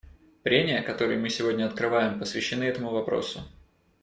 [0.41, 3.43] Прения, которые мы сегодня открываем, посвящены этому вопросу.